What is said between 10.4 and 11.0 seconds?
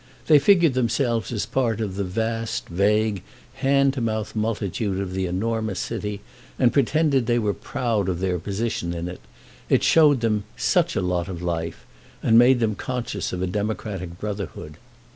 "such